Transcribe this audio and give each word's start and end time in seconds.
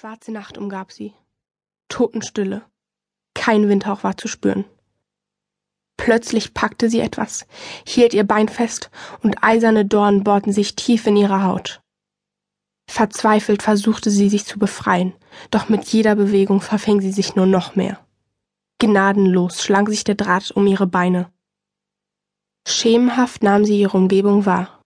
Schwarze 0.00 0.30
Nacht 0.30 0.56
umgab 0.56 0.92
sie. 0.92 1.12
Totenstille. 1.88 2.62
Kein 3.34 3.68
Windhauch 3.68 4.04
war 4.04 4.16
zu 4.16 4.28
spüren. 4.28 4.64
Plötzlich 5.96 6.54
packte 6.54 6.88
sie 6.88 7.00
etwas, 7.00 7.48
hielt 7.84 8.14
ihr 8.14 8.22
Bein 8.22 8.48
fest, 8.48 8.92
und 9.24 9.42
eiserne 9.42 9.84
Dornen 9.84 10.22
bohrten 10.22 10.52
sich 10.52 10.76
tief 10.76 11.08
in 11.08 11.16
ihre 11.16 11.42
Haut. 11.42 11.82
Verzweifelt 12.88 13.64
versuchte 13.64 14.12
sie 14.12 14.28
sich 14.28 14.44
zu 14.44 14.60
befreien, 14.60 15.16
doch 15.50 15.68
mit 15.68 15.84
jeder 15.88 16.14
Bewegung 16.14 16.60
verfing 16.60 17.00
sie 17.00 17.10
sich 17.10 17.34
nur 17.34 17.46
noch 17.46 17.74
mehr. 17.74 17.98
Gnadenlos 18.78 19.64
schlang 19.64 19.88
sich 19.88 20.04
der 20.04 20.14
Draht 20.14 20.52
um 20.52 20.68
ihre 20.68 20.86
Beine. 20.86 21.28
Schemenhaft 22.68 23.42
nahm 23.42 23.64
sie 23.64 23.80
ihre 23.80 23.96
Umgebung 23.96 24.46
wahr. 24.46 24.80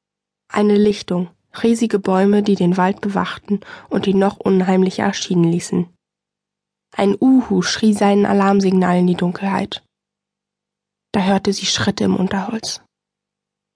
Eine 0.48 0.78
Lichtung, 0.78 1.28
riesige 1.62 1.98
Bäume, 1.98 2.42
die 2.42 2.54
den 2.54 2.76
Wald 2.76 3.00
bewachten 3.00 3.60
und 3.88 4.06
ihn 4.06 4.18
noch 4.18 4.38
unheimlicher 4.38 5.04
erschienen 5.04 5.44
ließen. 5.44 5.88
Ein 6.94 7.16
Uhu 7.20 7.62
schrie 7.62 7.94
seinen 7.94 8.26
Alarmsignal 8.26 8.98
in 8.98 9.06
die 9.06 9.14
Dunkelheit. 9.14 9.82
Da 11.12 11.22
hörte 11.22 11.52
sie 11.52 11.66
Schritte 11.66 12.04
im 12.04 12.16
Unterholz. 12.16 12.82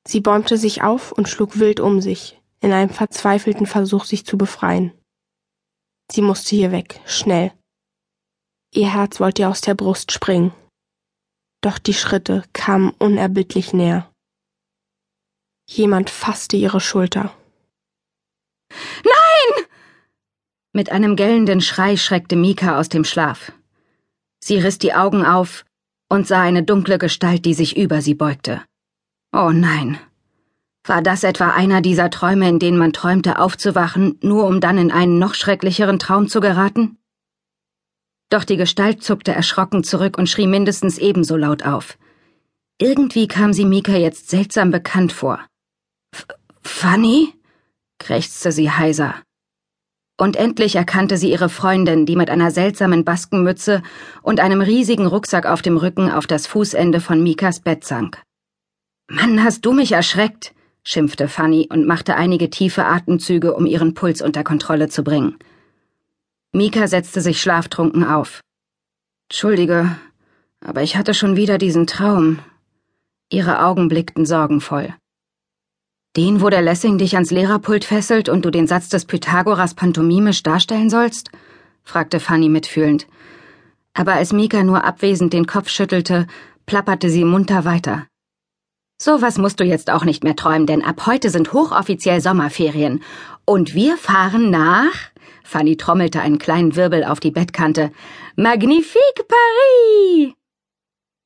Sie 0.07 0.21
bäumte 0.21 0.57
sich 0.57 0.83
auf 0.83 1.13
und 1.13 1.29
schlug 1.29 1.59
wild 1.59 1.81
um 1.81 2.01
sich, 2.01 2.41
in 2.61 2.73
einem 2.73 2.91
verzweifelten 2.91 3.67
Versuch, 3.67 4.05
sich 4.05 4.25
zu 4.25 4.39
befreien. 4.39 4.93
Sie 6.11 6.23
musste 6.23 6.55
hier 6.55 6.73
weg, 6.73 7.01
schnell. 7.07 7.53
Ihr 8.73 8.93
Herz 8.93 9.19
wollte 9.21 9.43
ihr 9.43 9.49
aus 9.49 9.61
der 9.61 9.75
Brust 9.75 10.13
springen. 10.13 10.53
Doch 11.63 11.79
die 11.79 11.95
Schritte 11.95 12.45
kamen 12.53 12.91
unerbittlich 12.99 13.73
näher. 13.73 14.11
Jemand 15.69 16.11
fasste 16.11 16.57
ihre 16.57 16.81
Schulter. 16.81 17.37
Nein! 19.05 19.65
Mit 20.73 20.91
einem 20.91 21.17
gellenden 21.17 21.61
Schrei 21.61 21.97
schreckte 21.97 22.37
Mika 22.37 22.79
aus 22.79 22.89
dem 22.89 23.05
Schlaf. 23.05 23.53
Sie 24.41 24.59
riss 24.59 24.79
die 24.79 24.95
Augen 24.95 25.25
auf 25.25 25.65
und 26.09 26.27
sah 26.27 26.43
eine 26.43 26.63
dunkle 26.63 26.99
Gestalt, 26.99 27.45
die 27.45 27.55
sich 27.55 27.77
über 27.77 28.03
sie 28.03 28.15
beugte. 28.15 28.63
Oh 29.33 29.51
nein. 29.51 29.99
War 30.85 31.03
das 31.03 31.25
etwa 31.25 31.51
einer 31.51 31.81
dieser 31.81 32.11
Träume, 32.11 32.49
in 32.49 32.59
denen 32.59 32.79
man 32.79 32.93
träumte, 32.93 33.39
aufzuwachen, 33.41 34.19
nur 34.23 34.47
um 34.47 34.61
dann 34.61 34.79
in 34.79 34.93
einen 34.93 35.19
noch 35.19 35.35
schrecklicheren 35.35 35.99
Traum 35.99 36.29
zu 36.29 36.41
geraten? 36.41 36.97
Doch 38.29 38.45
die 38.45 38.57
Gestalt 38.57 39.03
zuckte 39.03 39.33
erschrocken 39.33 39.83
zurück 39.83 40.17
und 40.19 40.29
schrie 40.29 40.47
mindestens 40.47 40.99
ebenso 40.99 41.37
laut 41.37 41.65
auf. 41.65 41.99
Irgendwie 42.79 43.27
kam 43.27 43.53
sie 43.53 43.65
Mika 43.65 43.93
jetzt 43.93 44.31
seltsam 44.31 44.71
bekannt 44.71 45.13
vor. 45.13 45.41
F 46.13 46.27
Fanny? 46.63 47.33
Krächzte 47.99 48.53
sie 48.53 48.71
heiser. 48.71 49.15
Und 50.19 50.37
endlich 50.37 50.77
erkannte 50.77 51.19
sie 51.19 51.31
ihre 51.31 51.49
Freundin, 51.49 52.07
die 52.07 52.17
mit 52.17 52.31
einer 52.31 52.51
seltsamen 52.51 53.05
Baskenmütze 53.05 53.83
und 54.23 54.41
einem 54.41 54.63
riesigen 54.63 55.07
Rucksack 55.07 55.45
auf 55.45 55.61
dem 55.61 55.77
Rücken 55.77 56.11
auf 56.11 56.27
das 56.27 56.47
Fußende 56.47 57.01
von 57.01 57.23
Mikas 57.23 57.61
Bett 57.61 57.85
sank. 57.85 58.23
Mann, 59.09 59.45
hast 59.45 59.65
du 59.67 59.73
mich 59.73 59.93
erschreckt, 59.93 60.55
schimpfte 60.83 61.29
Fanny 61.29 61.69
und 61.71 61.87
machte 61.87 62.17
einige 62.17 62.49
tiefe 62.49 62.87
Atemzüge, 62.87 63.55
um 63.55 63.67
ihren 63.67 63.95
Puls 63.95 64.23
unter 64.23 64.43
Kontrolle 64.43 64.89
zu 64.89 65.05
bringen. 65.05 65.37
Mika 66.53 66.87
setzte 66.89 67.21
sich 67.21 67.43
schlaftrunken 67.43 68.03
auf. 68.03 68.41
Entschuldige, 69.29 69.99
aber 70.65 70.83
ich 70.83 70.97
hatte 70.97 71.13
schon 71.13 71.37
wieder 71.37 71.59
diesen 71.59 71.87
Traum. 71.87 72.39
Ihre 73.29 73.63
Augen 73.65 73.89
blickten 73.89 74.25
sorgenvoll. 74.25 74.95
Den, 76.17 76.41
wo 76.41 76.49
der 76.49 76.63
Lessing 76.63 76.97
dich 76.97 77.15
ans 77.15 77.31
Lehrerpult 77.31 77.85
fesselt 77.85 78.31
und 78.31 78.47
du 78.47 78.51
den 78.51 78.67
Satz 78.67 78.89
des 78.89 79.05
Pythagoras 79.05 79.75
pantomimisch 79.75 80.43
darstellen 80.43 80.89
sollst? 80.89 81.31
fragte 81.83 82.21
Fanny 82.21 82.49
mitfühlend. 82.49 83.07
Aber 83.93 84.15
als 84.15 84.33
Mika 84.33 84.63
nur 84.63 84.85
abwesend 84.85 85.35
den 85.35 85.47
Kopf 85.47 85.69
schüttelte, 85.69 86.27
plapperte 86.65 87.11
sie 87.11 87.25
munter 87.25 87.67
weiter. 87.67 88.07
So 88.99 89.21
was 89.21 89.37
musst 89.37 89.61
du 89.61 89.65
jetzt 89.65 89.91
auch 89.91 90.05
nicht 90.05 90.25
mehr 90.25 90.37
träumen, 90.37 90.67
denn 90.67 90.83
ab 90.83 91.07
heute 91.07 91.29
sind 91.29 91.53
hochoffiziell 91.53 92.23
Sommerferien. 92.23 93.03
Und 93.45 93.75
wir 93.75 93.99
fahren 93.99 94.49
nach. 94.49 94.95
Fanny 95.45 95.77
trommelte 95.77 96.23
einen 96.23 96.39
kleinen 96.39 96.77
Wirbel 96.77 97.05
auf 97.05 97.21
die 97.21 97.31
Bettkante. 97.31 97.93
Magnifique 98.37 99.27
Paris! 99.29 100.33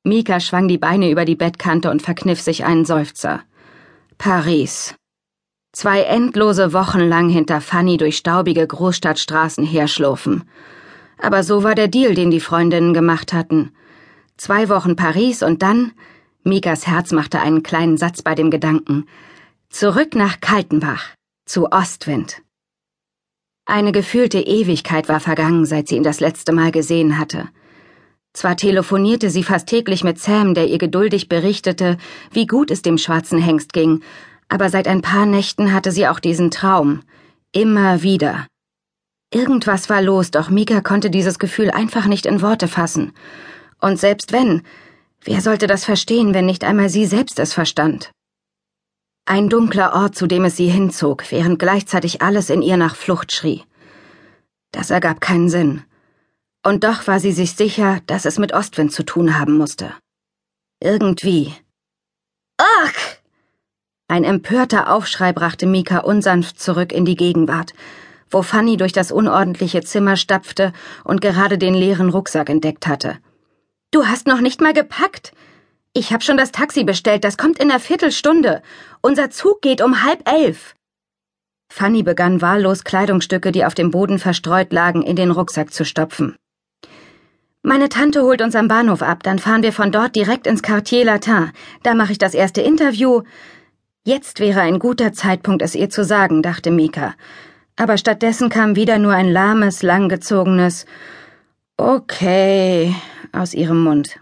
Mika 0.03 0.41
schwang 0.41 0.67
die 0.67 0.77
Beine 0.77 1.09
über 1.09 1.23
die 1.23 1.35
Bettkante 1.35 1.89
und 1.89 2.01
verkniff 2.01 2.41
sich 2.41 2.65
einen 2.65 2.83
Seufzer. 2.83 3.43
Paris. 4.23 4.93
Zwei 5.73 6.03
endlose 6.03 6.73
Wochen 6.73 6.99
lang 6.99 7.29
hinter 7.29 7.59
Fanny 7.59 7.97
durch 7.97 8.17
staubige 8.17 8.67
Großstadtstraßen 8.67 9.65
herschlurfen. 9.65 10.43
Aber 11.17 11.41
so 11.41 11.63
war 11.63 11.73
der 11.73 11.87
Deal, 11.87 12.13
den 12.13 12.29
die 12.29 12.39
Freundinnen 12.39 12.93
gemacht 12.93 13.33
hatten. 13.33 13.71
Zwei 14.37 14.69
Wochen 14.69 14.95
Paris 14.95 15.41
und 15.41 15.63
dann, 15.63 15.93
Mikas 16.43 16.85
Herz 16.85 17.11
machte 17.11 17.39
einen 17.39 17.63
kleinen 17.63 17.97
Satz 17.97 18.21
bei 18.21 18.35
dem 18.35 18.51
Gedanken, 18.51 19.07
zurück 19.71 20.13
nach 20.13 20.39
Kaltenbach, 20.39 21.15
zu 21.47 21.71
Ostwind. 21.71 22.43
Eine 23.65 23.91
gefühlte 23.91 24.39
Ewigkeit 24.39 25.09
war 25.09 25.19
vergangen, 25.19 25.65
seit 25.65 25.87
sie 25.87 25.95
ihn 25.95 26.03
das 26.03 26.19
letzte 26.19 26.51
Mal 26.51 26.71
gesehen 26.71 27.17
hatte. 27.17 27.49
Zwar 28.33 28.55
telefonierte 28.55 29.29
sie 29.29 29.43
fast 29.43 29.67
täglich 29.67 30.03
mit 30.03 30.19
Sam, 30.19 30.53
der 30.53 30.67
ihr 30.67 30.77
geduldig 30.77 31.27
berichtete, 31.27 31.97
wie 32.31 32.47
gut 32.47 32.71
es 32.71 32.81
dem 32.81 32.97
schwarzen 32.97 33.39
Hengst 33.39 33.73
ging, 33.73 34.01
aber 34.47 34.69
seit 34.69 34.87
ein 34.87 35.01
paar 35.01 35.25
Nächten 35.25 35.73
hatte 35.73 35.91
sie 35.91 36.07
auch 36.07 36.19
diesen 36.19 36.51
Traum. 36.51 37.03
Immer 37.51 38.03
wieder. 38.03 38.47
Irgendwas 39.33 39.89
war 39.89 40.01
los, 40.01 40.31
doch 40.31 40.49
Mika 40.49 40.81
konnte 40.81 41.09
dieses 41.09 41.39
Gefühl 41.39 41.71
einfach 41.71 42.05
nicht 42.05 42.25
in 42.25 42.41
Worte 42.41 42.67
fassen. 42.67 43.13
Und 43.79 43.97
selbst 43.97 44.33
wenn, 44.33 44.61
wer 45.23 45.41
sollte 45.41 45.67
das 45.67 45.85
verstehen, 45.85 46.33
wenn 46.33 46.45
nicht 46.45 46.63
einmal 46.63 46.89
sie 46.89 47.05
selbst 47.05 47.39
es 47.39 47.53
verstand? 47.53 48.11
Ein 49.25 49.49
dunkler 49.49 49.93
Ort, 49.93 50.15
zu 50.15 50.27
dem 50.27 50.43
es 50.45 50.57
sie 50.57 50.67
hinzog, 50.67 51.23
während 51.31 51.59
gleichzeitig 51.59 52.21
alles 52.21 52.49
in 52.49 52.61
ihr 52.61 52.75
nach 52.75 52.95
Flucht 52.95 53.31
schrie. 53.31 53.63
Das 54.71 54.89
ergab 54.89 55.21
keinen 55.21 55.47
Sinn. 55.47 55.83
Und 56.63 56.83
doch 56.83 57.07
war 57.07 57.19
sie 57.19 57.31
sich 57.31 57.55
sicher, 57.55 58.01
dass 58.05 58.25
es 58.25 58.37
mit 58.37 58.53
Ostwind 58.53 58.91
zu 58.91 59.03
tun 59.03 59.39
haben 59.39 59.57
musste. 59.57 59.93
Irgendwie. 60.79 61.53
Ach! 62.57 62.93
Ein 64.07 64.23
empörter 64.23 64.91
Aufschrei 64.93 65.33
brachte 65.33 65.65
Mika 65.65 65.99
unsanft 65.99 66.59
zurück 66.59 66.91
in 66.91 67.05
die 67.05 67.15
Gegenwart, 67.15 67.73
wo 68.29 68.41
Fanny 68.41 68.77
durch 68.77 68.91
das 68.91 69.11
unordentliche 69.11 69.81
Zimmer 69.81 70.17
stapfte 70.17 70.73
und 71.03 71.21
gerade 71.21 71.57
den 71.57 71.73
leeren 71.73 72.09
Rucksack 72.09 72.49
entdeckt 72.49 72.87
hatte. 72.87 73.17
Du 73.91 74.07
hast 74.07 74.27
noch 74.27 74.41
nicht 74.41 74.61
mal 74.61 74.73
gepackt. 74.73 75.33
Ich 75.93 76.13
hab 76.13 76.23
schon 76.23 76.37
das 76.37 76.51
Taxi 76.51 76.83
bestellt, 76.83 77.23
das 77.23 77.37
kommt 77.37 77.59
in 77.59 77.71
einer 77.71 77.79
Viertelstunde. 77.79 78.61
Unser 79.01 79.29
Zug 79.31 79.61
geht 79.61 79.81
um 79.81 80.03
halb 80.03 80.29
elf. 80.29 80.75
Fanny 81.71 82.03
begann 82.03 82.41
wahllos 82.41 82.83
Kleidungsstücke, 82.83 83.51
die 83.51 83.65
auf 83.65 83.73
dem 83.73 83.91
Boden 83.91 84.19
verstreut 84.19 84.73
lagen, 84.73 85.01
in 85.01 85.15
den 85.15 85.31
Rucksack 85.31 85.73
zu 85.73 85.85
stopfen. 85.85 86.35
Meine 87.63 87.89
Tante 87.89 88.23
holt 88.23 88.41
uns 88.41 88.55
am 88.55 88.67
Bahnhof 88.67 89.03
ab, 89.03 89.21
dann 89.21 89.37
fahren 89.37 89.61
wir 89.61 89.71
von 89.71 89.91
dort 89.91 90.15
direkt 90.15 90.47
ins 90.47 90.63
Quartier 90.63 91.05
Latin. 91.05 91.51
Da 91.83 91.93
mache 91.93 92.11
ich 92.11 92.17
das 92.17 92.33
erste 92.33 92.61
Interview. 92.61 93.21
Jetzt 94.03 94.39
wäre 94.39 94.61
ein 94.61 94.79
guter 94.79 95.13
Zeitpunkt, 95.13 95.61
es 95.61 95.75
ihr 95.75 95.91
zu 95.91 96.03
sagen, 96.03 96.41
dachte 96.41 96.71
Mika. 96.71 97.13
Aber 97.75 97.99
stattdessen 97.99 98.49
kam 98.49 98.75
wieder 98.75 98.97
nur 98.97 99.13
ein 99.13 99.29
lahmes, 99.29 99.83
langgezogenes 99.83 100.87
Okay 101.77 102.95
aus 103.31 103.53
ihrem 103.53 103.83
Mund. 103.83 104.19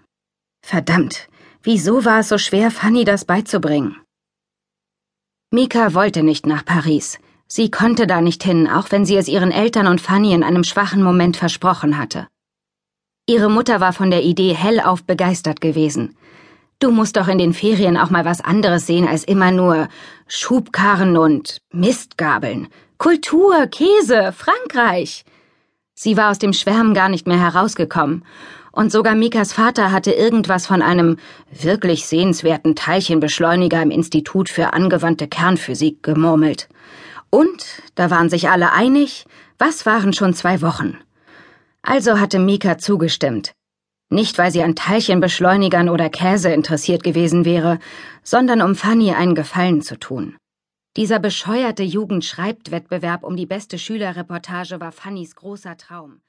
Verdammt, 0.61 1.29
wieso 1.63 2.03
war 2.03 2.19
es 2.19 2.27
so 2.29 2.37
schwer, 2.37 2.71
Fanny 2.71 3.05
das 3.05 3.23
beizubringen? 3.23 3.95
Mika 5.51 5.93
wollte 5.93 6.23
nicht 6.23 6.45
nach 6.45 6.65
Paris. 6.65 7.19
Sie 7.47 7.71
konnte 7.71 8.05
da 8.05 8.19
nicht 8.19 8.43
hin, 8.43 8.67
auch 8.67 8.91
wenn 8.91 9.05
sie 9.05 9.15
es 9.15 9.29
ihren 9.29 9.51
Eltern 9.51 9.87
und 9.87 10.01
Fanny 10.01 10.33
in 10.33 10.43
einem 10.43 10.65
schwachen 10.65 11.01
Moment 11.01 11.37
versprochen 11.37 11.97
hatte. 11.97 12.27
Ihre 13.29 13.47
Mutter 13.47 13.79
war 13.79 13.93
von 13.93 14.09
der 14.09 14.23
Idee 14.23 14.55
hellauf 14.55 15.03
begeistert 15.03 15.61
gewesen. 15.61 16.17
Du 16.79 16.89
musst 16.89 17.15
doch 17.15 17.27
in 17.27 17.37
den 17.37 17.53
Ferien 17.53 17.95
auch 17.95 18.09
mal 18.09 18.25
was 18.25 18.41
anderes 18.41 18.87
sehen 18.87 19.07
als 19.07 19.23
immer 19.23 19.51
nur 19.51 19.87
Schubkarren 20.27 21.15
und 21.15 21.61
Mistgabeln. 21.71 22.69
Kultur, 22.97 23.67
Käse, 23.67 24.33
Frankreich. 24.35 25.25
Sie 25.93 26.17
war 26.17 26.31
aus 26.31 26.39
dem 26.39 26.53
Schwärmen 26.53 26.95
gar 26.95 27.07
nicht 27.07 27.27
mehr 27.27 27.39
herausgekommen. 27.39 28.25
Und 28.71 28.91
sogar 28.91 29.13
Mikas 29.13 29.53
Vater 29.53 29.91
hatte 29.91 30.11
irgendwas 30.11 30.65
von 30.65 30.81
einem 30.81 31.17
wirklich 31.51 32.07
sehenswerten 32.07 32.73
Teilchenbeschleuniger 32.73 33.79
im 33.83 33.91
Institut 33.91 34.49
für 34.49 34.73
angewandte 34.73 35.27
Kernphysik 35.27 36.01
gemurmelt. 36.01 36.67
Und, 37.29 37.63
da 37.93 38.09
waren 38.09 38.31
sich 38.31 38.49
alle 38.49 38.73
einig, 38.73 39.25
was 39.59 39.85
waren 39.85 40.13
schon 40.13 40.33
zwei 40.33 40.63
Wochen? 40.63 40.97
Also 41.81 42.19
hatte 42.19 42.39
Mika 42.39 42.77
zugestimmt. 42.77 43.53
Nicht, 44.11 44.37
weil 44.37 44.51
sie 44.51 44.63
an 44.63 44.75
Teilchenbeschleunigern 44.75 45.87
oder 45.87 46.09
Käse 46.09 46.49
interessiert 46.51 47.03
gewesen 47.03 47.45
wäre, 47.45 47.79
sondern 48.23 48.61
um 48.61 48.75
Fanny 48.75 49.13
einen 49.13 49.35
Gefallen 49.35 49.81
zu 49.81 49.99
tun. 49.99 50.35
Dieser 50.97 51.19
bescheuerte 51.19 51.83
Jugendschreibtwettbewerb 51.83 53.23
um 53.23 53.35
die 53.35 53.45
beste 53.45 53.77
Schülerreportage 53.77 54.79
war 54.79 54.91
Fannys 54.91 55.35
großer 55.35 55.77
Traum. 55.77 56.21